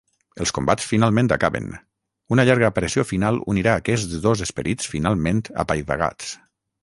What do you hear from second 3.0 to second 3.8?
final unirà